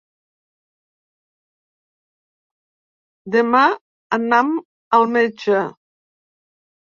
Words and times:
Demà 3.35 3.61
anam 4.17 4.49
al 4.99 5.07
metge. 5.19 5.61